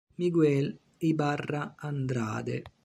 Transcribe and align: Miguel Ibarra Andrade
Miguel 0.15 0.79
Ibarra 0.97 1.75
Andrade 1.77 2.63